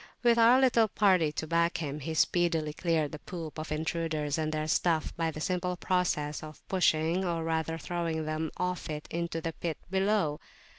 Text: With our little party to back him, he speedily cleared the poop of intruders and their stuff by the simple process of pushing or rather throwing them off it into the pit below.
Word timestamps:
With 0.23 0.39
our 0.39 0.59
little 0.59 0.87
party 0.87 1.31
to 1.33 1.45
back 1.45 1.77
him, 1.77 1.99
he 1.99 2.15
speedily 2.15 2.73
cleared 2.73 3.11
the 3.11 3.19
poop 3.19 3.59
of 3.59 3.71
intruders 3.71 4.39
and 4.39 4.51
their 4.51 4.67
stuff 4.67 5.15
by 5.15 5.29
the 5.29 5.39
simple 5.39 5.77
process 5.77 6.41
of 6.41 6.67
pushing 6.67 7.23
or 7.23 7.43
rather 7.43 7.77
throwing 7.77 8.25
them 8.25 8.49
off 8.57 8.89
it 8.89 9.07
into 9.11 9.41
the 9.41 9.53
pit 9.53 9.77
below. 9.91 10.39